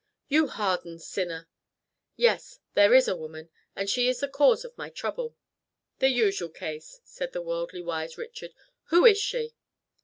"You 0.29 0.47
hardened 0.47 1.03
sinner. 1.03 1.47
Yes! 2.15 2.57
There 2.73 2.95
is 2.95 3.07
a 3.07 3.15
woman, 3.15 3.51
and 3.75 3.87
she 3.87 4.07
is 4.09 4.19
the 4.21 4.27
cause 4.27 4.65
of 4.65 4.75
my 4.75 4.89
trouble." 4.89 5.35
"The 5.99 6.09
usual 6.09 6.49
case," 6.49 7.01
said 7.03 7.33
the 7.33 7.41
worldly 7.43 7.83
wise 7.83 8.17
Richard. 8.17 8.55
"Who 8.85 9.05
is 9.05 9.19
she?" 9.19 9.53